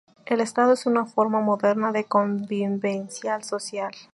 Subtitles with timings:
[0.25, 3.91] El Estado es una forma moderna de convivencia social.